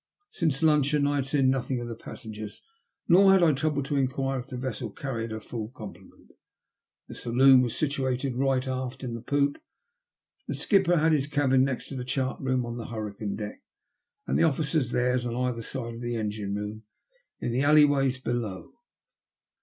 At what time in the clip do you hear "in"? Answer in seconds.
9.03-9.13, 17.39-17.51